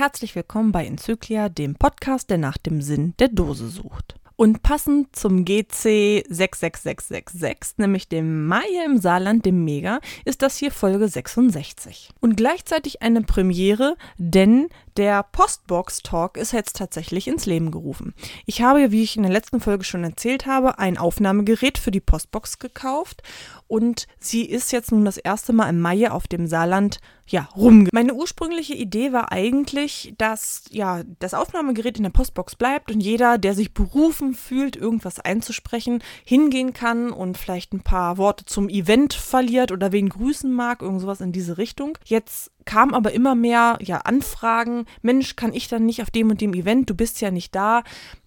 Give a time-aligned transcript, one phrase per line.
[0.00, 4.14] Herzlich willkommen bei Enzyklia, dem Podcast, der nach dem Sinn der Dose sucht.
[4.34, 10.72] Und passend zum GC 66666, nämlich dem Mai im Saarland, dem Mega, ist das hier
[10.72, 12.08] Folge 66.
[12.18, 18.12] Und gleichzeitig eine Premiere, denn der Postbox Talk ist jetzt tatsächlich ins Leben gerufen.
[18.44, 22.00] Ich habe, wie ich in der letzten Folge schon erzählt habe, ein Aufnahmegerät für die
[22.00, 23.22] Postbox gekauft
[23.66, 27.88] und sie ist jetzt nun das erste Mal im Mai auf dem Saarland ja, rum.
[27.92, 33.38] Meine ursprüngliche Idee war eigentlich, dass ja, das Aufnahmegerät in der Postbox bleibt und jeder,
[33.38, 39.14] der sich berufen fühlt, irgendwas einzusprechen, hingehen kann und vielleicht ein paar Worte zum Event
[39.14, 41.96] verliert oder wen grüßen mag, irgend sowas in diese Richtung.
[42.04, 46.40] Jetzt kam aber immer mehr ja Anfragen, Mensch, kann ich dann nicht auf dem und
[46.40, 47.82] dem Event, du bist ja nicht da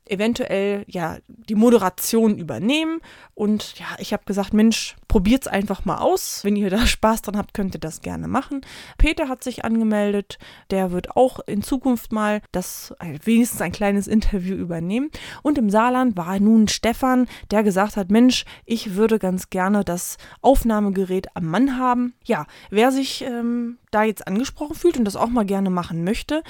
[0.07, 2.99] eventuell ja die Moderation übernehmen.
[3.35, 6.43] Und ja, ich habe gesagt, Mensch, probiert's einfach mal aus.
[6.43, 8.61] Wenn ihr da Spaß dran habt, könnt ihr das gerne machen.
[8.97, 10.37] Peter hat sich angemeldet.
[10.71, 15.09] Der wird auch in Zukunft mal das wenigstens ein kleines Interview übernehmen.
[15.41, 20.17] Und im Saarland war nun Stefan, der gesagt hat, Mensch, ich würde ganz gerne das
[20.41, 22.13] Aufnahmegerät am Mann haben.
[22.23, 26.43] Ja, wer sich ähm, da jetzt angesprochen fühlt und das auch mal gerne machen möchte,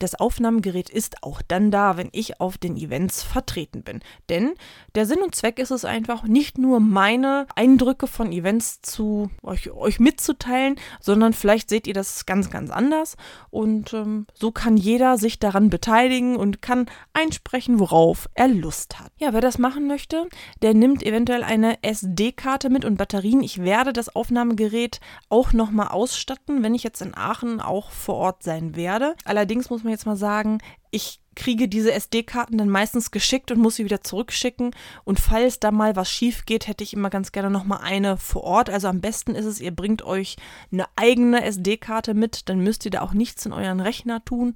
[0.00, 4.00] das Aufnahmegerät ist auch dann da, wenn ich auf den Events vertreten bin.
[4.28, 4.54] Denn
[4.94, 9.70] der Sinn und Zweck ist es einfach, nicht nur meine Eindrücke von Events zu euch,
[9.70, 13.16] euch mitzuteilen, sondern vielleicht seht ihr das ganz, ganz anders.
[13.50, 19.12] Und ähm, so kann jeder sich daran beteiligen und kann einsprechen, worauf er Lust hat.
[19.18, 20.26] Ja, wer das machen möchte,
[20.62, 23.42] der nimmt eventuell eine SD-Karte mit und Batterien.
[23.42, 28.42] Ich werde das Aufnahmegerät auch nochmal ausstatten, wenn ich jetzt in Aachen auch vor Ort
[28.42, 29.14] sein werde.
[29.26, 30.58] Allerdings muss man man jetzt mal sagen,
[30.90, 34.72] ich kriege diese SD-Karten dann meistens geschickt und muss sie wieder zurückschicken.
[35.04, 38.44] Und falls da mal was schief geht, hätte ich immer ganz gerne nochmal eine vor
[38.44, 38.68] Ort.
[38.68, 40.36] Also am besten ist es, ihr bringt euch
[40.72, 44.54] eine eigene SD-Karte mit, dann müsst ihr da auch nichts in euren Rechner tun.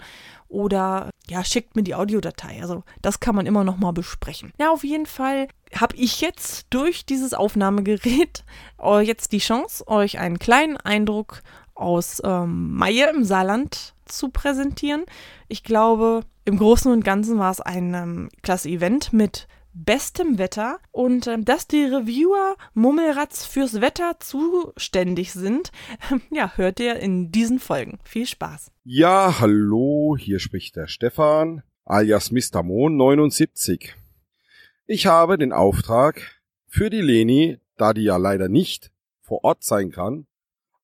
[0.48, 2.60] Oder ja, schickt mir die Audiodatei.
[2.60, 4.52] Also das kann man immer nochmal besprechen.
[4.58, 8.44] Ja, auf jeden Fall habe ich jetzt durch dieses Aufnahmegerät
[9.02, 11.42] jetzt die Chance, euch einen kleinen Eindruck
[11.74, 15.04] aus ähm, Maie im Saarland zu präsentieren.
[15.48, 20.78] Ich glaube, im Großen und Ganzen war es ein ähm, klasse Event mit bestem Wetter
[20.92, 25.72] und ähm, dass die Reviewer Mummelratz fürs Wetter zuständig sind,
[26.10, 27.98] ähm, ja, hört ihr in diesen Folgen.
[28.04, 28.70] Viel Spaß.
[28.84, 32.62] Ja, hallo, hier spricht der Stefan, alias Mr.
[32.62, 33.96] Mohn 79.
[34.86, 38.92] Ich habe den Auftrag für die Leni, da die ja leider nicht
[39.22, 40.26] vor Ort sein kann,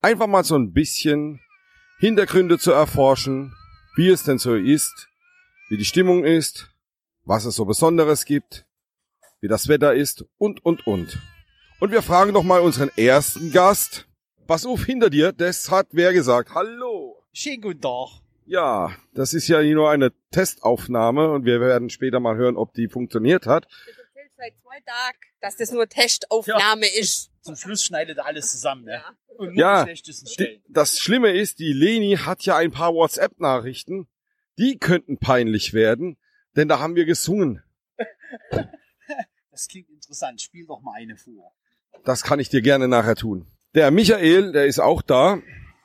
[0.00, 1.40] einfach mal so ein bisschen
[2.00, 3.54] Hintergründe zu erforschen,
[3.94, 5.10] wie es denn so ist,
[5.68, 6.70] wie die Stimmung ist,
[7.26, 8.64] was es so Besonderes gibt,
[9.42, 11.20] wie das Wetter ist und, und, und.
[11.78, 14.08] Und wir fragen doch mal unseren ersten Gast.
[14.46, 16.54] Pass auf, hinter dir, das hat wer gesagt.
[16.54, 17.22] Hallo.
[17.34, 18.08] Schönen guten Tag.
[18.46, 22.88] Ja, das ist ja nur eine Testaufnahme und wir werden später mal hören, ob die
[22.88, 23.66] funktioniert hat.
[23.66, 26.98] Das erzählt seit zwei Tagen, dass das nur Testaufnahme ja.
[26.98, 27.29] ist.
[27.42, 28.92] Zum Schluss schneidet alles zusammen, ne?
[28.92, 29.14] Ja.
[29.36, 34.08] Und Ja, die, das Schlimme ist, die Leni hat ja ein paar WhatsApp-Nachrichten.
[34.58, 36.18] Die könnten peinlich werden,
[36.56, 37.62] denn da haben wir gesungen.
[39.50, 40.40] Das klingt interessant.
[40.40, 41.52] Spiel doch mal eine vor.
[42.04, 43.46] Das kann ich dir gerne nachher tun.
[43.74, 45.38] Der Michael, der ist auch da.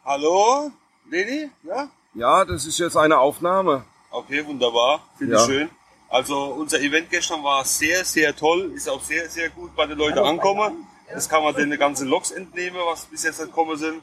[0.05, 0.71] Hallo,
[1.09, 1.49] Leni?
[1.63, 1.91] Ja?
[2.13, 3.83] Ja, das ist jetzt eine Aufnahme.
[4.11, 5.09] Okay, wunderbar.
[5.17, 5.39] Finde Ja.
[5.41, 5.69] ich schön.
[6.07, 8.71] Also unser Event gestern war sehr, sehr toll.
[8.73, 10.87] Ist auch sehr, sehr gut bei den Leuten angekommen.
[11.13, 14.01] Das kann man den ganzen Loks entnehmen, was bis jetzt gekommen sind.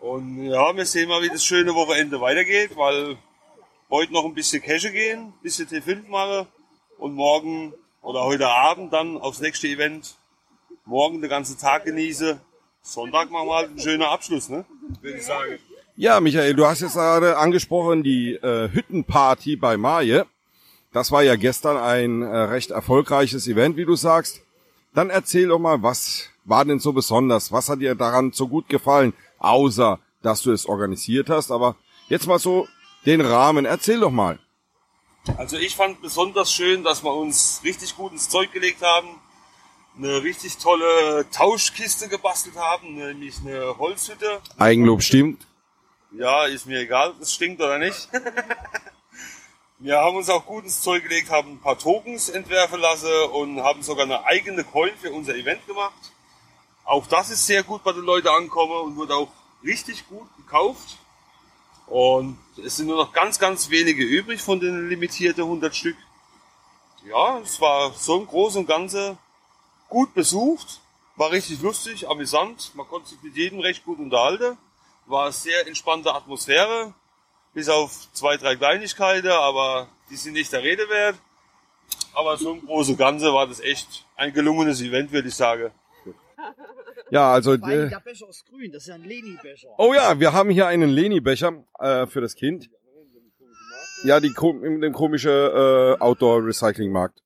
[0.00, 3.16] Und ja, wir sehen mal, wie das schöne Wochenende weitergeht, weil
[3.90, 6.46] heute noch ein bisschen Cash gehen, ein bisschen T5 machen
[6.98, 10.16] und morgen oder heute Abend dann aufs nächste Event.
[10.84, 12.40] Morgen den ganzen Tag genieße.
[12.82, 14.64] Sonntag machen wir halt einen schönen Abschluss, ne?
[15.00, 15.58] Würde ich sagen.
[15.94, 20.26] Ja, Michael, du hast jetzt gerade angesprochen die äh, Hüttenparty bei Maje.
[20.92, 24.42] Das war ja gestern ein äh, recht erfolgreiches Event, wie du sagst.
[24.94, 27.52] Dann erzähl doch mal, was war denn so besonders?
[27.52, 29.12] Was hat dir daran so gut gefallen?
[29.38, 31.50] Außer, dass du es organisiert hast.
[31.50, 31.76] Aber
[32.08, 32.66] jetzt mal so
[33.06, 33.64] den Rahmen.
[33.64, 34.38] Erzähl doch mal.
[35.36, 39.20] Also ich fand besonders schön, dass wir uns richtig gut ins Zeug gelegt haben,
[39.96, 44.40] eine richtig tolle Tauschkiste gebastelt haben, nämlich eine Holzhütte.
[44.58, 45.46] Eigenlob stimmt.
[46.10, 48.08] Ja, ist mir egal, ob das stinkt oder nicht.
[49.78, 53.62] wir haben uns auch gut ins Zeug gelegt, haben ein paar Tokens entwerfen lassen und
[53.62, 56.12] haben sogar eine eigene Coin für unser Event gemacht.
[56.84, 59.28] Auch das ist sehr gut bei den Leuten angekommen und wurde auch
[59.62, 60.98] richtig gut gekauft.
[61.86, 65.96] Und es sind nur noch ganz, ganz wenige übrig von den limitierten 100 Stück.
[67.04, 69.18] Ja, es war so im Großen und Ganzen
[69.88, 70.80] gut besucht,
[71.16, 72.74] war richtig lustig, amüsant.
[72.74, 74.56] Man konnte sich mit jedem recht gut unterhalten.
[75.06, 76.94] War eine sehr entspannte Atmosphäre.
[77.52, 81.16] Bis auf zwei, drei Kleinigkeiten, aber die sind nicht der Rede wert.
[82.14, 85.70] Aber so im Großen und Ganze war das echt ein gelungenes Event, würde ich sagen.
[87.10, 87.52] Ja, also.
[87.52, 89.68] Allem Äh, der Becher ist grün, das ist ja ein Leni-Becher.
[89.78, 92.70] oh ja, wir haben hier einen Leni-Becher äh, für das Kind.
[94.04, 97.22] Ja, die dem komischen äh, Outdoor-Recycling-Markt.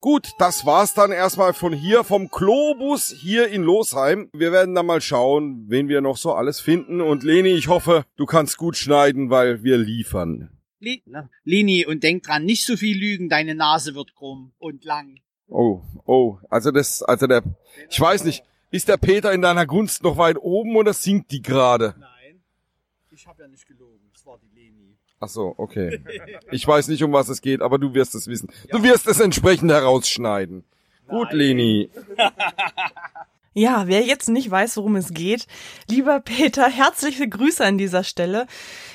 [0.00, 4.28] Gut, das war's dann erstmal von hier, vom Globus hier in Losheim.
[4.32, 7.00] Wir werden dann mal schauen, wen wir noch so alles finden.
[7.00, 10.50] Und Leni, ich hoffe, du kannst gut schneiden, weil wir liefern.
[10.78, 10.98] Le?
[11.42, 15.18] Leni, und denk dran, nicht so viel lügen, deine Nase wird krumm und lang.
[15.48, 17.42] Oh, oh, also das, also der,
[17.88, 21.42] ich weiß nicht, ist der Peter in deiner Gunst noch weit oben oder sinkt die
[21.42, 21.94] gerade?
[21.98, 22.40] Nein,
[23.10, 24.96] ich habe ja nicht gelogen, es war die Leni.
[25.20, 26.02] Ach so, okay.
[26.50, 28.48] Ich weiß nicht, um was es geht, aber du wirst es wissen.
[28.70, 30.64] Du wirst es entsprechend herausschneiden.
[31.08, 31.90] Gut, Leni.
[33.58, 35.46] Ja, wer jetzt nicht weiß, worum es geht,
[35.88, 38.46] lieber Peter, herzliche Grüße an dieser Stelle.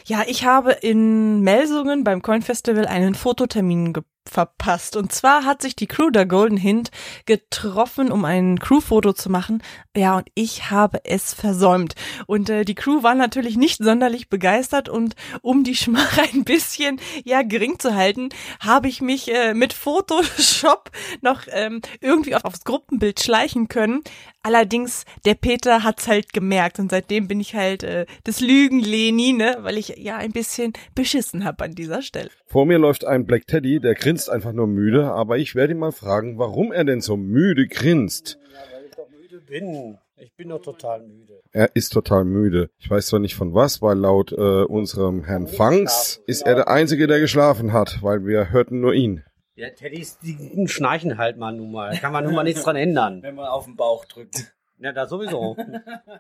[0.05, 3.91] Ja, ich habe in Melsungen beim Coin Festival einen Fototermin
[4.31, 4.95] verpasst.
[4.95, 6.89] Und zwar hat sich die Crew der Golden Hint
[7.25, 9.61] getroffen, um ein Crewfoto zu machen.
[9.95, 11.95] Ja, und ich habe es versäumt.
[12.27, 16.99] Und äh, die Crew war natürlich nicht sonderlich begeistert und um die Schmach ein bisschen
[17.25, 18.29] ja gering zu halten,
[18.59, 20.91] habe ich mich äh, mit Photoshop
[21.21, 24.01] noch ähm, irgendwie auf, aufs Gruppenbild schleichen können.
[24.43, 29.33] Allerdings, der Peter hat's halt gemerkt und seitdem bin ich halt äh, das Lügen Leni,
[29.33, 32.31] ne, weil ich ja ein bisschen beschissen habe an dieser Stelle.
[32.47, 35.79] Vor mir läuft ein Black Teddy, der grinst einfach nur müde, aber ich werde ihn
[35.79, 38.37] mal fragen, warum er denn so müde grinst.
[38.71, 39.97] weil ich doch müde bin.
[40.17, 41.41] Ich bin doch total müde.
[41.51, 42.69] Er ist total müde.
[42.77, 46.67] Ich weiß zwar nicht von was, weil laut äh, unserem Herrn Fangs ist er der
[46.67, 49.23] Einzige, der geschlafen hat, weil wir hörten nur ihn.
[49.55, 51.97] Ja, Teddys, die schnarchen halt mal nun mal.
[51.97, 53.21] Kann man nun mal nichts dran ändern.
[53.23, 54.53] Wenn man auf den Bauch drückt.
[54.79, 55.57] Ja, da sowieso.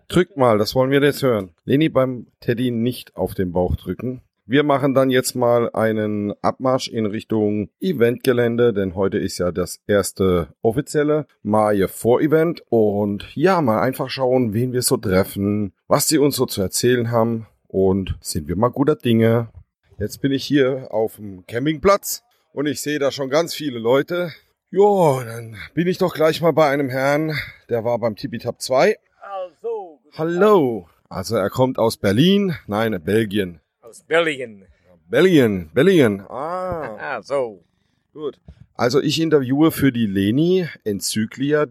[0.07, 1.51] Drückt mal, das wollen wir jetzt hören.
[1.63, 4.21] Leni beim Teddy nicht auf den Bauch drücken.
[4.51, 9.79] Wir machen dann jetzt mal einen Abmarsch in Richtung Eventgelände, denn heute ist ja das
[9.87, 16.17] erste offizielle Maje Vorevent und ja, mal einfach schauen, wen wir so treffen, was sie
[16.17, 19.47] uns so zu erzählen haben und sind wir mal guter Dinge.
[19.97, 24.33] Jetzt bin ich hier auf dem Campingplatz und ich sehe da schon ganz viele Leute.
[24.69, 27.37] Jo, dann bin ich doch gleich mal bei einem Herrn,
[27.69, 28.97] der war beim Tippitap 2.
[29.21, 30.89] Also, Hallo.
[31.07, 33.60] Also er kommt aus Berlin, nein, Belgien.
[33.91, 34.65] Aus Berlin.
[35.09, 36.21] Belgien, Belgien.
[36.29, 37.61] Ah, Ah, so.
[38.13, 38.39] gut.
[38.73, 41.67] Also ich interviewe für die Leni Enzyklia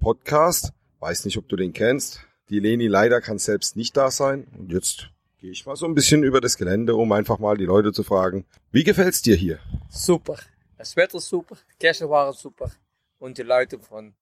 [0.00, 0.72] Podcast.
[0.98, 2.22] Weiß nicht, ob du den kennst.
[2.48, 4.48] Die Leni leider kann selbst nicht da sein.
[4.58, 7.66] Und jetzt gehe ich mal so ein bisschen über das Gelände, um einfach mal die
[7.66, 8.46] Leute zu fragen.
[8.72, 9.60] Wie gefällt's dir hier?
[9.88, 10.38] Super.
[10.76, 12.72] Das Wetter ist super, Gäste waren super
[13.20, 14.12] und die Leute von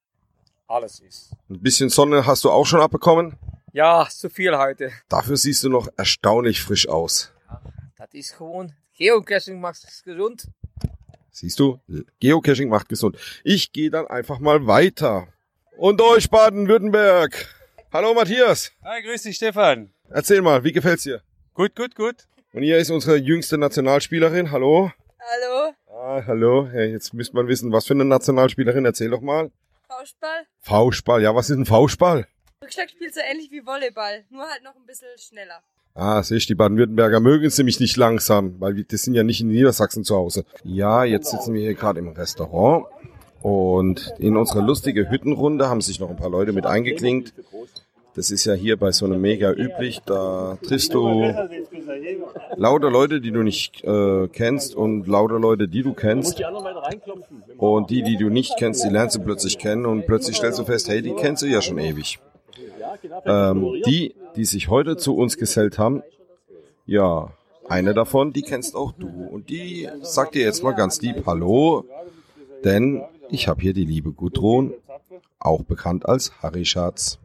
[0.66, 1.30] alles ist.
[1.48, 3.36] Ein bisschen Sonne hast du auch schon abbekommen.
[3.72, 4.92] Ja, zu viel heute.
[5.08, 7.32] Dafür siehst du noch erstaunlich frisch aus.
[7.98, 10.46] Das ist gewoon, Geocaching macht es gesund.
[11.32, 11.80] Siehst du,
[12.20, 13.18] Geocaching macht gesund.
[13.42, 15.26] Ich gehe dann einfach mal weiter.
[15.76, 17.52] Und euch Baden-Württemberg.
[17.92, 18.70] Hallo Matthias.
[18.84, 19.92] Hi, grüß dich, Stefan.
[20.10, 21.22] Erzähl mal, wie gefällt's dir?
[21.54, 22.28] Gut, gut, gut.
[22.52, 24.52] Und hier ist unsere jüngste Nationalspielerin.
[24.52, 24.92] Hallo.
[25.18, 26.68] Hallo, Ah, hallo.
[26.70, 28.84] Hey, jetzt müsste man wissen, was für eine Nationalspielerin.
[28.84, 29.50] Erzähl doch mal.
[29.88, 30.46] Faustball.
[30.60, 31.20] Faustball.
[31.20, 32.28] Ja, was ist ein Faustball?
[32.62, 35.62] Rückschlag spielt so ähnlich wie Volleyball, nur halt noch ein bisschen schneller.
[36.00, 39.40] Ah, sehe ich, die Baden-Württemberger mögen es nämlich nicht langsam, weil das sind ja nicht
[39.40, 40.44] in Niedersachsen zu Hause.
[40.62, 42.86] Ja, jetzt sitzen wir hier gerade im Restaurant
[43.42, 47.34] und in unserer lustige Hüttenrunde haben sich noch ein paar Leute mit eingeklinkt.
[48.14, 50.00] Das ist ja hier bei so einem Mega üblich.
[50.06, 51.34] Da triffst du
[52.56, 56.40] lauter Leute, die du nicht äh, kennst und lauter Leute, die du kennst.
[57.56, 60.64] Und die, die du nicht kennst, die lernst du plötzlich kennen und plötzlich stellst du
[60.64, 62.20] fest, hey, die kennst du ja schon ewig.
[63.24, 66.02] Ähm, die, die sich heute zu uns gesellt haben,
[66.86, 67.32] ja,
[67.68, 69.08] eine davon, die kennst auch du.
[69.08, 71.84] Und die sagt dir jetzt mal ganz lieb Hallo,
[72.64, 74.74] denn ich habe hier die liebe Gudrun,
[75.40, 77.18] auch bekannt als Harry Schatz.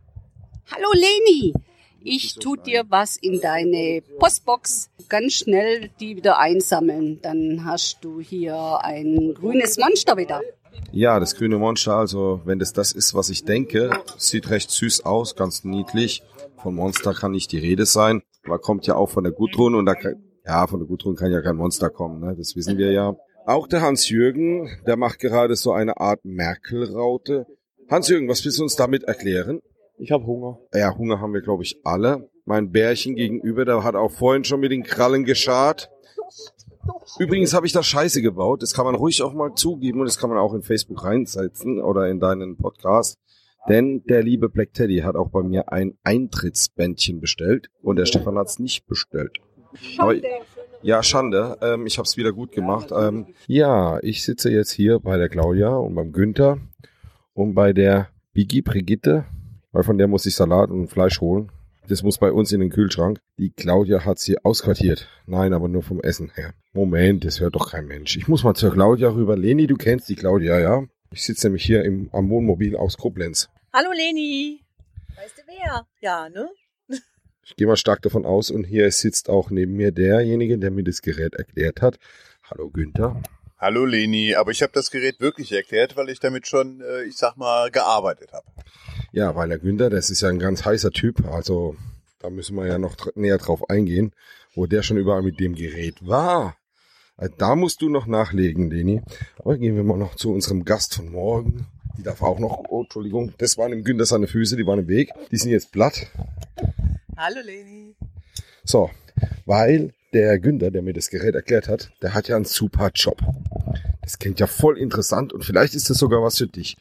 [0.71, 1.53] Hallo Leni,
[2.01, 4.89] ich tu dir was in deine Postbox.
[5.07, 7.19] Ganz schnell die wieder einsammeln.
[7.21, 10.41] Dann hast du hier ein grünes Monster wieder.
[10.91, 15.05] Ja, das grüne Monster, also wenn das das ist, was ich denke, sieht recht süß
[15.05, 16.23] aus, ganz niedlich.
[16.63, 19.85] Von Monster kann nicht die Rede sein, aber kommt ja auch von der Gudrun und
[19.85, 22.35] da kann, ja, von der Gudrun kann ja kein Monster kommen, ne?
[22.37, 23.17] das wissen wir ja.
[23.45, 27.45] Auch der Hans-Jürgen, der macht gerade so eine Art Merkel-Raute.
[27.89, 29.61] Hans-Jürgen, was willst du uns damit erklären?
[29.97, 30.57] Ich habe Hunger.
[30.73, 32.29] Ja, Hunger haben wir, glaube ich, alle.
[32.45, 35.89] Mein Bärchen gegenüber, der hat auch vorhin schon mit den Krallen geschart.
[37.19, 38.61] Übrigens habe ich da Scheiße gebaut.
[38.61, 41.81] Das kann man ruhig auch mal zugeben und das kann man auch in Facebook reinsetzen
[41.81, 43.17] oder in deinen Podcast.
[43.69, 48.37] Denn der liebe Black Teddy hat auch bei mir ein Eintrittsbändchen bestellt und der Stefan
[48.37, 49.37] hat's nicht bestellt.
[49.97, 50.15] Aber
[50.81, 51.57] Ja, Schande.
[51.61, 52.89] Ähm, ich habe es wieder gut gemacht.
[52.91, 56.57] Ähm, ja, ich sitze jetzt hier bei der Claudia und beim Günther
[57.33, 59.25] und bei der Biggie Brigitte,
[59.71, 61.49] weil von der muss ich Salat und Fleisch holen.
[61.87, 63.19] Das muss bei uns in den Kühlschrank.
[63.37, 65.09] Die Claudia hat sie ausquartiert.
[65.25, 66.53] Nein, aber nur vom Essen her.
[66.73, 68.17] Moment, das hört doch kein Mensch.
[68.17, 69.35] Ich muss mal zur Claudia rüber.
[69.35, 70.83] Leni, du kennst die Claudia, ja?
[71.11, 73.49] Ich sitze nämlich hier im, am Wohnmobil aus Koblenz.
[73.75, 74.63] Hallo Leni.
[75.15, 75.87] Weißt du wer?
[75.99, 76.47] Ja, ne?
[77.43, 80.83] Ich gehe mal stark davon aus und hier sitzt auch neben mir derjenige, der mir
[80.83, 81.97] das Gerät erklärt hat.
[82.43, 83.19] Hallo Günther.
[83.57, 87.17] Hallo Leni, aber ich habe das Gerät wirklich erklärt, weil ich damit schon, äh, ich
[87.17, 88.45] sag mal, gearbeitet habe.
[89.11, 91.75] Ja, weil der Günther, das ist ja ein ganz heißer Typ, also
[92.19, 94.13] da müssen wir ja noch näher drauf eingehen,
[94.53, 96.57] wo der schon überall mit dem Gerät war.
[97.17, 99.01] Also Da musst du noch nachlegen, Leni.
[99.39, 101.65] Aber gehen wir mal noch zu unserem Gast von morgen.
[101.97, 104.87] Die darf auch noch, oh, Entschuldigung, das waren im Günther seine Füße, die waren im
[104.87, 105.11] Weg.
[105.31, 106.07] Die sind jetzt platt.
[107.15, 107.95] Hallo Leni.
[108.63, 108.89] So,
[109.45, 113.21] weil der Günther, der mir das Gerät erklärt hat, der hat ja einen super Job.
[114.01, 116.77] Das klingt ja voll interessant und vielleicht ist das sogar was für dich.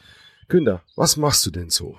[0.48, 1.98] Günther, was machst du denn so?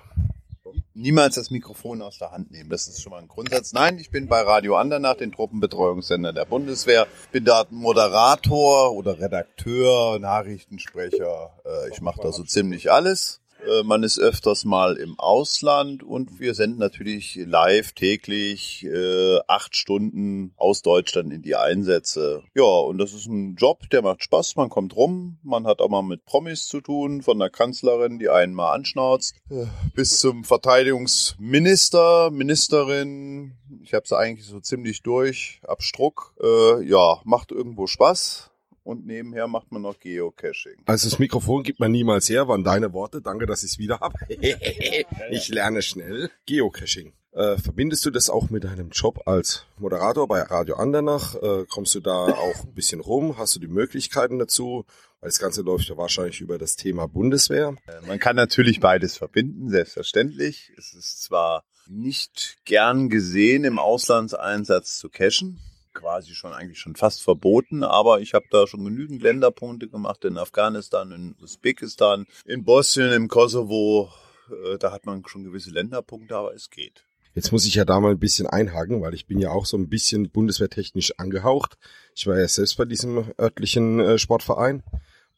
[0.96, 3.72] Niemals das Mikrofon aus der Hand nehmen, das ist schon mal ein Grundsatz.
[3.72, 7.08] Nein, ich bin bei Radio Andernach, den Truppenbetreuungssender der Bundeswehr.
[7.32, 11.50] Bin da Moderator oder Redakteur, Nachrichtensprecher.
[11.64, 13.40] Äh, Ich mache da so ziemlich alles.
[13.66, 19.76] Äh, Man ist öfters mal im Ausland und wir senden natürlich live täglich äh, acht
[19.76, 22.42] Stunden aus Deutschland in die Einsätze.
[22.54, 24.56] Ja, und das ist ein Job, der macht Spaß.
[24.56, 28.28] Man kommt rum, man hat auch mal mit Promis zu tun, von der Kanzlerin, die
[28.28, 33.56] einen mal anschnauzt, äh, bis zum Verteidigungsminister, Ministerin.
[33.82, 36.34] Ich habe sie eigentlich so ziemlich durch, ab Struck.
[36.42, 38.50] Äh, ja, macht irgendwo Spaß.
[38.84, 40.76] Und nebenher macht man noch Geocaching.
[40.84, 43.22] Also das Mikrofon gibt man niemals her, waren deine Worte.
[43.22, 44.14] Danke, dass ich es wieder habe.
[45.30, 46.30] ich lerne schnell.
[46.46, 47.14] Geocaching.
[47.32, 51.34] Äh, verbindest du das auch mit deinem Job als Moderator bei Radio Andernach?
[51.34, 53.38] Äh, kommst du da auch ein bisschen rum?
[53.38, 54.84] Hast du die Möglichkeiten dazu?
[55.20, 57.74] Weil das Ganze läuft ja wahrscheinlich über das Thema Bundeswehr.
[57.88, 60.72] Äh, Man kann natürlich beides verbinden, selbstverständlich.
[60.78, 65.58] Es ist zwar nicht gern gesehen, im Auslandseinsatz zu cachen,
[65.94, 70.36] quasi schon eigentlich schon fast verboten, aber ich habe da schon genügend Länderpunkte gemacht in
[70.36, 74.10] Afghanistan, in Usbekistan, in Bosnien, im Kosovo.
[74.50, 77.04] Äh, Da hat man schon gewisse Länderpunkte, aber es geht.
[77.34, 79.76] Jetzt muss ich ja da mal ein bisschen einhaken, weil ich bin ja auch so
[79.76, 81.78] ein bisschen bundeswehrtechnisch angehaucht.
[82.14, 84.82] Ich war ja selbst bei diesem örtlichen äh, Sportverein.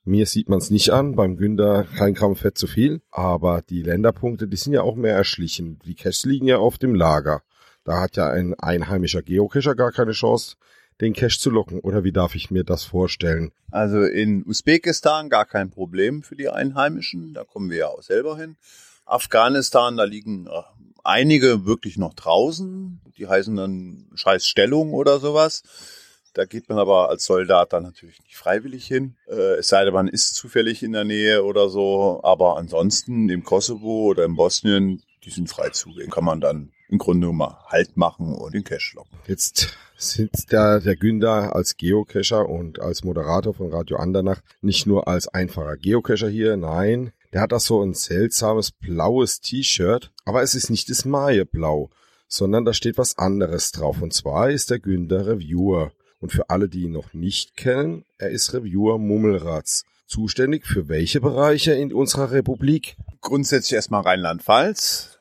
[0.05, 3.01] Mir sieht man es nicht an, beim Günther kein Gramm Fett zu viel.
[3.11, 5.79] Aber die Länderpunkte, die sind ja auch mehr erschlichen.
[5.87, 7.43] Die Caches liegen ja auf dem Lager.
[7.87, 10.57] Da hat ja ein einheimischer Geocacher gar keine Chance,
[11.01, 11.79] den Cache zu locken.
[11.79, 13.53] Oder wie darf ich mir das vorstellen?
[13.71, 18.37] Also in Usbekistan gar kein Problem für die Einheimischen, da kommen wir ja auch selber
[18.37, 18.57] hin.
[19.05, 20.63] Afghanistan, da liegen äh,
[21.05, 25.63] einige wirklich noch draußen, die heißen dann Scheißstellung oder sowas.
[26.35, 29.95] Da geht man aber als Soldat dann natürlich nicht freiwillig hin, äh, es sei denn,
[29.95, 32.21] man ist zufällig in der Nähe oder so.
[32.25, 36.11] Aber ansonsten im Kosovo oder in Bosnien, die sind frei zugänglich.
[36.11, 39.19] Kann man dann im Grunde mal Halt machen und den Cash locken.
[39.27, 45.09] Jetzt sitzt der, der Günther als Geocacher und als Moderator von Radio Andernach nicht nur
[45.09, 50.55] als einfacher Geocacher hier, nein, der hat auch so ein seltsames blaues T-Shirt, aber es
[50.55, 51.91] ist nicht das Maie-Blau,
[52.29, 55.93] sondern da steht was anderes drauf und zwar ist der Günther Reviewer.
[56.19, 59.85] Und für alle, die ihn noch nicht kennen, er ist Reviewer Mummelrats.
[60.07, 62.97] Zuständig für welche Bereiche in unserer Republik?
[63.21, 65.16] Grundsätzlich erstmal Rheinland-Pfalz.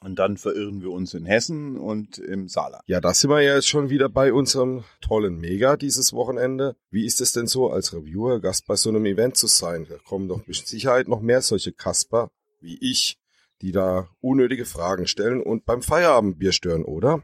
[0.00, 2.82] Und dann verirren wir uns in Hessen und im Saarland.
[2.86, 6.76] Ja, da sind wir ja jetzt schon wieder bei unserem tollen Mega dieses Wochenende.
[6.90, 9.86] Wie ist es denn so, als Reviewer Gast bei so einem Event zu sein?
[9.88, 13.18] Da kommen doch mit Sicherheit noch mehr solche Kasper wie ich,
[13.62, 17.22] die da unnötige Fragen stellen und beim Feierabendbier stören, oder?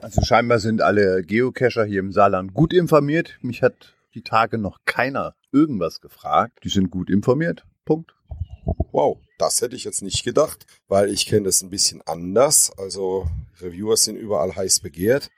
[0.00, 3.38] Also scheinbar sind alle Geocacher hier im Saarland gut informiert.
[3.40, 6.60] Mich hat die Tage noch keiner irgendwas gefragt.
[6.64, 7.64] Die sind gut informiert.
[7.84, 8.14] Punkt.
[8.92, 12.72] Wow, das hätte ich jetzt nicht gedacht, weil ich kenne das ein bisschen anders.
[12.76, 13.28] Also
[13.60, 15.30] Reviewer sind überall heiß begehrt.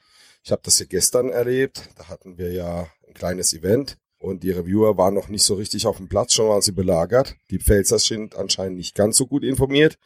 [0.43, 1.91] Ich habe das ja gestern erlebt.
[1.97, 5.87] Da hatten wir ja ein kleines Event und die Reviewer waren noch nicht so richtig
[5.87, 7.37] auf dem Platz, schon waren sie belagert.
[7.51, 9.99] Die Pfälzer sind anscheinend nicht ganz so gut informiert,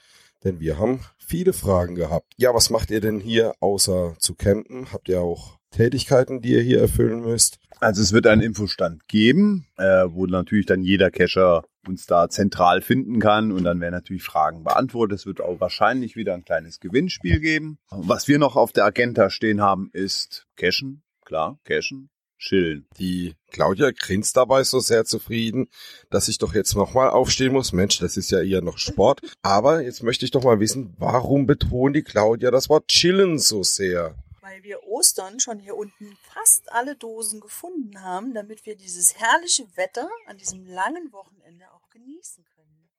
[0.44, 2.32] denn wir haben viele Fragen gehabt.
[2.36, 4.92] Ja, was macht ihr denn hier außer zu campen?
[4.92, 7.58] Habt ihr auch Tätigkeiten, die ihr hier erfüllen müsst?
[7.80, 12.80] Also es wird einen Infostand geben, äh, wo natürlich dann jeder Cacher uns da zentral
[12.80, 15.18] finden kann und dann werden natürlich Fragen beantwortet.
[15.18, 17.78] Es wird auch wahrscheinlich wieder ein kleines Gewinnspiel geben.
[17.90, 22.86] Was wir noch auf der Agenda stehen haben, ist Cashen, klar, Cashen, chillen.
[22.98, 25.68] Die Claudia grinst dabei so sehr zufrieden,
[26.10, 27.72] dass ich doch jetzt nochmal aufstehen muss.
[27.72, 29.20] Mensch, das ist ja eher noch Sport.
[29.42, 33.62] Aber jetzt möchte ich doch mal wissen, warum betont die Claudia das Wort chillen so
[33.62, 34.14] sehr?
[34.44, 39.64] Weil wir Ostern schon hier unten fast alle Dosen gefunden haben, damit wir dieses herrliche
[39.74, 42.90] Wetter an diesem langen Wochenende auch genießen können.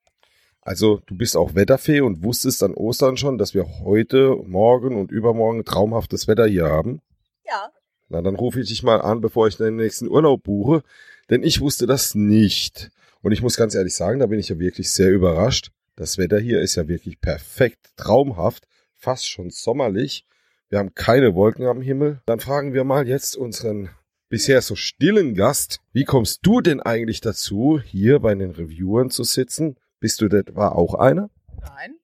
[0.61, 5.11] Also du bist auch Wetterfee und wusstest an Ostern schon, dass wir heute, morgen und
[5.11, 7.03] übermorgen traumhaftes Wetter hier haben?
[7.45, 7.71] Ja,
[8.09, 10.81] Na, dann rufe ich dich mal an, bevor ich den nächsten Urlaub buche,
[11.29, 12.89] denn ich wusste das nicht.
[13.21, 15.71] Und ich muss ganz ehrlich sagen, da bin ich ja wirklich sehr überrascht.
[15.95, 20.25] Das Wetter hier ist ja wirklich perfekt, traumhaft, fast schon sommerlich.
[20.69, 22.21] Wir haben keine Wolken am Himmel.
[22.25, 23.89] Dann fragen wir mal jetzt unseren
[24.29, 29.23] bisher so stillen Gast, wie kommst du denn eigentlich dazu, hier bei den Reviewern zu
[29.23, 29.77] sitzen?
[29.99, 31.29] Bist du etwa auch einer?
[31.61, 31.95] Nein,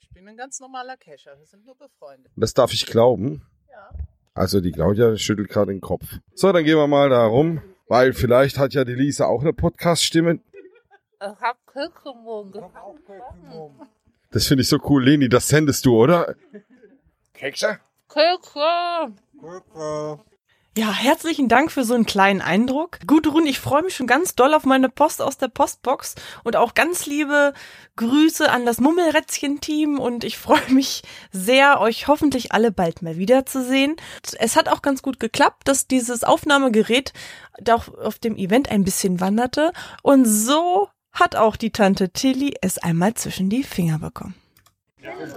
[0.00, 1.38] ich bin ein ganz normaler Kescher.
[1.38, 2.32] Wir sind nur befreundet.
[2.36, 3.46] Das darf ich glauben.
[4.34, 6.04] Also die Claudia schüttelt gerade den Kopf.
[6.34, 9.52] So, dann gehen wir mal da rum, weil vielleicht hat ja die Lisa auch eine
[9.52, 10.40] Podcast-Stimme.
[11.20, 13.88] Ich hab Keksemon gefunden.
[14.30, 15.04] Das finde ich so cool.
[15.04, 16.36] Leni, das sendest du, oder?
[18.18, 19.12] Kekse?
[19.40, 20.18] Kekse.
[20.76, 22.98] Ja, herzlichen Dank für so einen kleinen Eindruck.
[23.06, 26.74] Gudrun, ich freue mich schon ganz doll auf meine Post aus der Postbox und auch
[26.74, 27.52] ganz liebe
[27.94, 33.94] Grüße an das Mummelrätzchen-Team und ich freue mich sehr, euch hoffentlich alle bald mal wiederzusehen.
[34.40, 37.12] Es hat auch ganz gut geklappt, dass dieses Aufnahmegerät
[37.60, 39.72] doch auf dem Event ein bisschen wanderte
[40.02, 44.34] und so hat auch die Tante Tilly es einmal zwischen die Finger bekommen.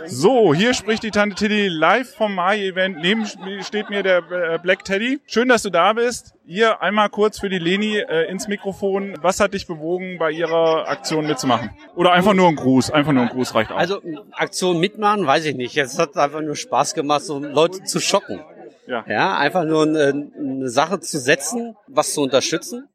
[0.06, 2.98] So, hier spricht die Tante Tilly live vom Mai-Event.
[3.02, 5.20] Neben mir steht mir der äh, Black Teddy.
[5.26, 6.34] Schön, dass du da bist.
[6.46, 9.16] Hier einmal kurz für die Leni äh, ins Mikrofon.
[9.22, 11.72] Was hat dich bewogen, bei ihrer Aktion mitzumachen?
[11.96, 12.92] Oder einfach nur ein Gruß?
[12.92, 13.78] Einfach nur ein Gruß reicht auch.
[13.78, 14.02] Also
[14.32, 15.78] Aktion mitmachen, weiß ich nicht.
[15.78, 18.42] Es hat einfach nur Spaß gemacht, so Leute zu schocken.
[18.88, 19.06] Ja.
[19.08, 22.90] Ja, einfach nur eine, eine Sache zu setzen, was zu unterstützen.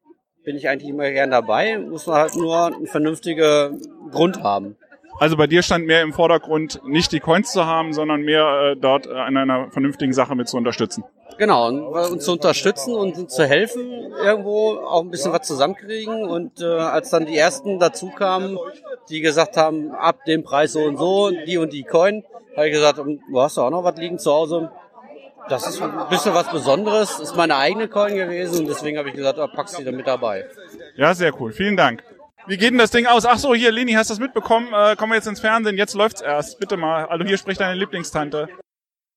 [0.45, 1.79] Bin ich eigentlich immer gern dabei.
[1.79, 4.77] Muss man halt nur einen vernünftigen Grund haben.
[5.19, 8.77] Also bei dir stand mehr im Vordergrund, nicht die Coins zu haben, sondern mehr äh,
[8.77, 11.05] dort äh, an einer vernünftigen Sache mit zu unterstützen.
[11.39, 16.25] Genau, und äh, uns zu unterstützen und zu helfen, irgendwo auch ein bisschen was zusammenkriegen.
[16.25, 18.59] Und äh, als dann die ersten dazu kamen,
[19.09, 22.25] die gesagt haben, ab dem Preis so und so, die und die Coin,
[22.57, 24.71] habe ich gesagt, "Und du hast doch auch noch was liegen zu Hause.
[25.49, 29.15] Das ist ein bisschen was Besonderes, ist meine eigene Coin gewesen und deswegen habe ich
[29.15, 30.45] gesagt, oh, packst die da mit dabei.
[30.97, 31.53] Ja, sehr cool.
[31.53, 32.03] Vielen Dank.
[32.49, 33.27] Wie geht denn das Ding aus?
[33.27, 34.69] Ach so, hier, Leni, hast du das mitbekommen?
[34.73, 35.77] Äh, kommen wir jetzt ins Fernsehen.
[35.77, 36.61] Jetzt läuft's erst.
[36.61, 37.07] Bitte mal.
[37.07, 38.49] Also hier spricht deine Lieblingstante.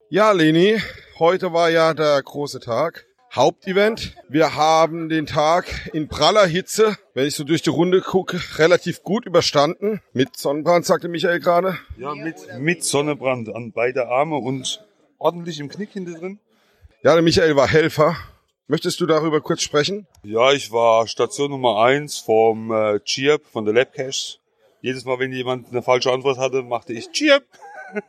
[0.09, 0.81] Ja, Leni,
[1.19, 3.05] heute war ja der große Tag.
[3.35, 4.15] Hauptevent.
[4.29, 9.03] Wir haben den Tag in praller Hitze, wenn ich so durch die Runde gucke, relativ
[9.03, 10.01] gut überstanden.
[10.13, 11.77] Mit Sonnenbrand, sagte Michael gerade.
[11.97, 14.83] Ja, mit, mit Sonnenbrand an beide Arme und
[15.19, 16.39] ordentlich im Knick hinter drin.
[17.03, 18.15] Ja, der Michael war Helfer.
[18.71, 20.05] Möchtest du darüber kurz sprechen?
[20.21, 24.37] Ja, ich war Station Nummer eins vom äh, Chirp, von der Labcache.
[24.81, 27.43] Jedes Mal, wenn jemand eine falsche Antwort hatte, machte ich Chirp.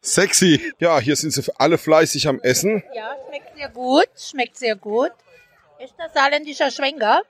[0.00, 0.72] Sexy.
[0.80, 2.82] Ja, hier sind sie alle fleißig am Essen.
[2.96, 5.12] Ja, schmeckt sehr gut, schmeckt sehr gut.
[5.78, 7.22] Ist das saarländischer Schwenker?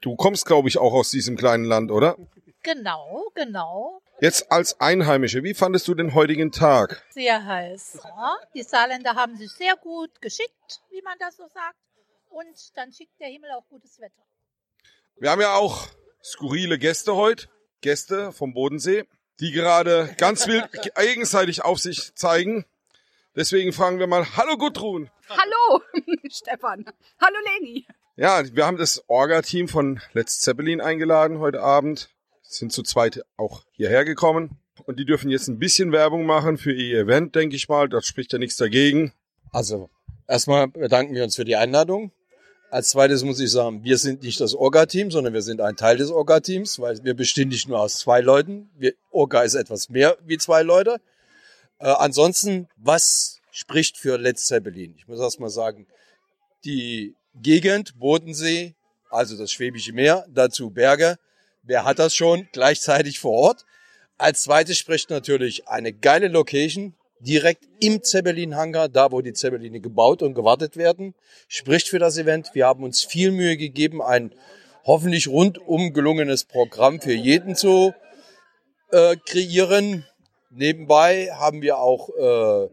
[0.00, 2.16] Du kommst, glaube ich, auch aus diesem kleinen Land, oder?
[2.62, 4.00] Genau, genau.
[4.22, 7.04] Jetzt als Einheimische, wie fandest du den heutigen Tag?
[7.10, 7.98] Sehr heiß.
[8.04, 11.74] Ja, die Saarländer haben sich sehr gut geschickt, wie man das so sagt.
[12.30, 14.22] Und dann schickt der Himmel auch gutes Wetter.
[15.16, 15.88] Wir haben ja auch
[16.22, 17.48] skurrile Gäste heute.
[17.80, 19.06] Gäste vom Bodensee,
[19.40, 22.64] die gerade ganz wild gegenseitig auf sich zeigen.
[23.34, 25.10] Deswegen fragen wir mal, hallo Gudrun.
[25.30, 25.82] Hallo,
[26.30, 26.84] Stefan.
[27.20, 27.88] Hallo, Leni.
[28.14, 32.08] Ja, wir haben das Orga-Team von Let's Zeppelin eingeladen heute Abend.
[32.52, 34.58] Sind zu zweit auch hierher gekommen.
[34.84, 37.88] Und die dürfen jetzt ein bisschen Werbung machen für ihr Event, denke ich mal.
[37.88, 39.12] Da spricht ja nichts dagegen.
[39.50, 39.90] Also,
[40.28, 42.12] erstmal bedanken wir uns für die Einladung.
[42.70, 45.98] Als zweites muss ich sagen, wir sind nicht das Orga-Team, sondern wir sind ein Teil
[45.98, 48.70] des Orga-Teams, weil wir bestehen nicht nur aus zwei Leuten.
[48.78, 50.98] Wir, Orga ist etwas mehr wie zwei Leute.
[51.78, 54.94] Äh, ansonsten, was spricht für Let's Zeppelin?
[54.96, 55.86] Ich muss erstmal sagen,
[56.64, 58.74] die Gegend, Bodensee,
[59.10, 61.18] also das Schwäbische Meer, dazu Berge.
[61.62, 63.64] Wer hat das schon gleichzeitig vor Ort?
[64.18, 70.22] Als zweites spricht natürlich eine geile Location, direkt im Zeppelin-Hangar, da wo die Zeppeline gebaut
[70.22, 71.14] und gewartet werden,
[71.46, 72.50] spricht für das Event.
[72.54, 74.34] Wir haben uns viel Mühe gegeben, ein
[74.84, 77.94] hoffentlich rundum gelungenes Programm für jeden zu
[78.90, 80.04] äh, kreieren.
[80.50, 82.68] Nebenbei haben wir auch äh,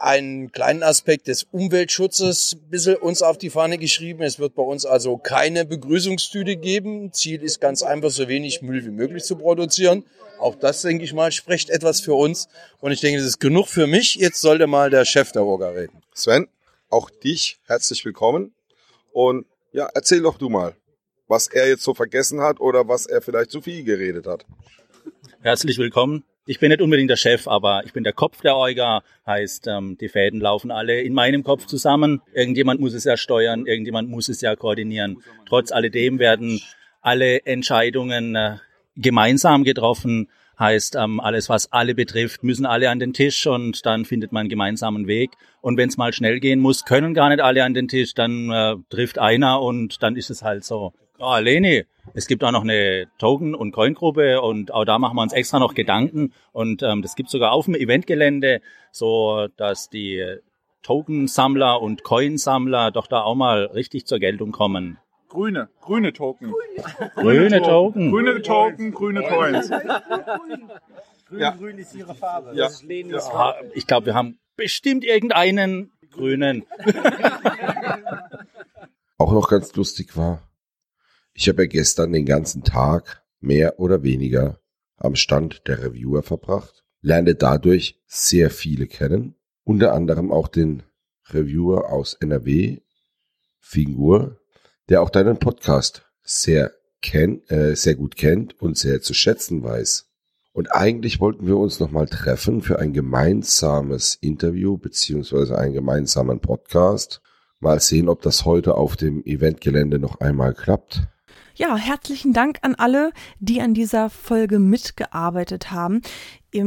[0.00, 4.22] einen kleinen Aspekt des Umweltschutzes ein bisschen uns auf die Fahne geschrieben.
[4.22, 7.12] Es wird bei uns also keine Begrüßungstüte geben.
[7.12, 10.04] Ziel ist ganz einfach, so wenig Müll wie möglich zu produzieren.
[10.38, 12.48] Auch das, denke ich mal, spricht etwas für uns.
[12.80, 14.14] Und ich denke, das ist genug für mich.
[14.14, 16.00] Jetzt sollte mal der Chef der Orga reden.
[16.14, 16.48] Sven,
[16.90, 18.54] auch dich herzlich willkommen.
[19.12, 20.76] Und ja, erzähl doch du mal,
[21.26, 24.46] was er jetzt so vergessen hat oder was er vielleicht zu viel geredet hat.
[25.40, 26.24] Herzlich willkommen.
[26.50, 29.02] Ich bin nicht unbedingt der Chef, aber ich bin der Kopf der Orga.
[29.26, 32.22] Heißt, ähm, die Fäden laufen alle in meinem Kopf zusammen.
[32.32, 35.22] Irgendjemand muss es ja steuern, irgendjemand muss es ja koordinieren.
[35.46, 36.62] Trotz alledem werden
[37.02, 38.56] alle Entscheidungen äh,
[38.96, 40.30] gemeinsam getroffen.
[40.58, 44.40] Heißt, ähm, alles, was alle betrifft, müssen alle an den Tisch und dann findet man
[44.40, 45.32] einen gemeinsamen Weg.
[45.60, 48.50] Und wenn es mal schnell gehen muss, können gar nicht alle an den Tisch, dann
[48.50, 50.94] äh, trifft einer und dann ist es halt so.
[51.18, 55.22] Ah, Leni, es gibt auch noch eine Token- und Coin-Gruppe und auch da machen wir
[55.22, 56.32] uns extra noch Gedanken.
[56.52, 58.60] Und ähm, das gibt sogar auf dem Eventgelände,
[58.92, 60.36] so dass die
[60.82, 64.98] Token-Sammler und Coin-Sammler doch da auch mal richtig zur Geltung kommen.
[65.28, 66.54] Grüne, grüne Token.
[67.16, 68.10] Grüne Token.
[68.10, 69.68] Grüne Token, grüne Coins.
[71.28, 72.52] Grün, grün ist ihre Farbe.
[72.54, 72.64] Ja.
[72.64, 73.70] Das ist Lenis Ja, Farbe.
[73.74, 76.64] ich glaube, wir haben bestimmt irgendeinen grünen.
[79.18, 80.47] Auch noch ganz lustig war,
[81.38, 84.58] ich habe ja gestern den ganzen Tag mehr oder weniger
[84.96, 90.82] am Stand der Reviewer verbracht, lernte dadurch sehr viele kennen, unter anderem auch den
[91.30, 92.80] Reviewer aus NRW,
[93.60, 94.40] Fingur,
[94.88, 96.72] der auch deinen Podcast sehr
[97.02, 100.08] kennt, äh, sehr gut kennt und sehr zu schätzen weiß.
[100.52, 107.22] Und eigentlich wollten wir uns nochmal treffen für ein gemeinsames Interview beziehungsweise einen gemeinsamen Podcast.
[107.60, 111.06] Mal sehen, ob das heute auf dem Eventgelände noch einmal klappt.
[111.58, 116.02] Ja, herzlichen Dank an alle, die an dieser Folge mitgearbeitet haben.
[116.50, 116.64] Ihr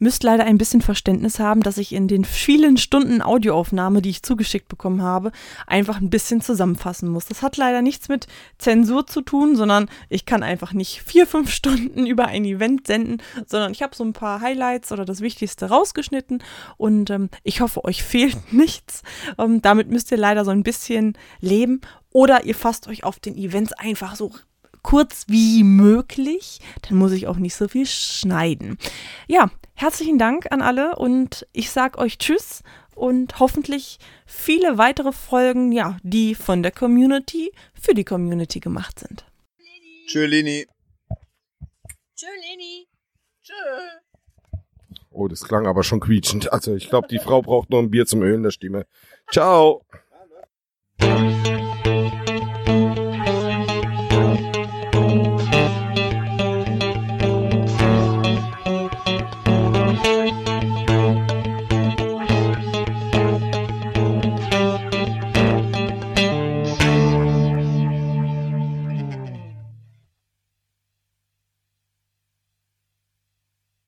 [0.00, 4.24] müsst leider ein bisschen Verständnis haben, dass ich in den vielen Stunden Audioaufnahme, die ich
[4.24, 5.30] zugeschickt bekommen habe,
[5.68, 7.26] einfach ein bisschen zusammenfassen muss.
[7.26, 8.26] Das hat leider nichts mit
[8.58, 13.22] Zensur zu tun, sondern ich kann einfach nicht vier, fünf Stunden über ein Event senden,
[13.46, 16.42] sondern ich habe so ein paar Highlights oder das Wichtigste rausgeschnitten
[16.76, 19.02] und ähm, ich hoffe, euch fehlt nichts.
[19.38, 21.80] Ähm, damit müsst ihr leider so ein bisschen leben
[22.10, 24.32] oder ihr fasst euch auf den Events einfach so
[24.82, 26.60] kurz wie möglich.
[26.82, 28.78] Dann muss ich auch nicht so viel schneiden.
[29.28, 32.62] Ja, herzlichen Dank an alle und ich sag euch Tschüss
[32.94, 39.24] und hoffentlich viele weitere Folgen, ja, die von der Community für die Community gemacht sind.
[40.06, 40.66] Tschö, Lini.
[42.14, 42.86] Tschö, Leni.
[43.42, 43.54] Tschö.
[45.10, 46.52] Oh, das klang aber schon quietschend.
[46.52, 48.86] Also ich glaube, die Frau braucht noch ein Bier zum Ölen der Stimme.
[49.30, 49.84] Ciao.